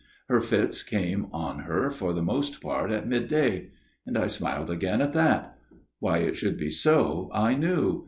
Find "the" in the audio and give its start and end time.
2.11-2.23